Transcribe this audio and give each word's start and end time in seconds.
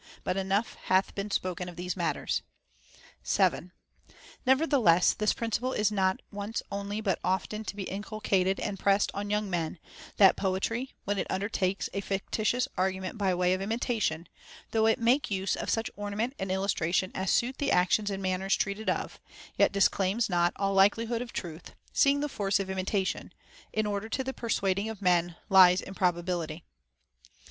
But 0.23 0.35
enough 0.35 0.73
hath 0.85 1.13
been 1.13 1.29
spoken 1.29 1.69
of 1.69 1.75
these 1.75 1.95
matters. 1.95 2.41
7. 3.21 3.71
Nevertheless, 4.47 5.13
this 5.13 5.31
principle 5.31 5.73
is 5.73 5.91
not 5.91 6.23
once 6.31 6.63
only 6.71 7.01
but 7.01 7.19
often 7.23 7.63
to 7.65 7.75
be 7.75 7.83
inculcated 7.83 8.59
and 8.59 8.79
pressed 8.79 9.11
on 9.13 9.29
young 9.29 9.47
men, 9.47 9.77
that 10.17 10.35
poetry, 10.35 10.95
when 11.05 11.19
it 11.19 11.29
undertakes 11.29 11.87
a 11.93 12.01
fictitious 12.01 12.67
argument 12.79 13.19
by 13.19 13.35
way 13.35 13.53
of 13.53 13.61
imita 13.61 14.01
tion, 14.01 14.27
though 14.71 14.87
it 14.87 14.97
make 14.97 15.29
use 15.29 15.55
of 15.55 15.69
such 15.69 15.91
ornament 15.95 16.33
and 16.39 16.51
illustration 16.51 17.11
as 17.13 17.29
suit 17.29 17.59
the 17.59 17.69
actions 17.71 18.09
and 18.09 18.23
manners 18.23 18.55
treated 18.55 18.89
of, 18.89 19.19
yet 19.55 19.71
disclaims 19.71 20.27
not 20.31 20.51
all 20.55 20.73
likelihood 20.73 21.21
of 21.21 21.31
truth, 21.31 21.75
seeing 21.93 22.21
the 22.21 22.27
force 22.27 22.59
of 22.59 22.71
imitation, 22.71 23.31
in 23.71 23.85
order 23.85 24.09
to 24.09 24.23
the 24.23 24.33
persuading 24.33 24.89
of 24.89 24.99
men, 24.99 25.35
lies 25.47 25.79
in 25.79 25.93
probability. 25.93 26.63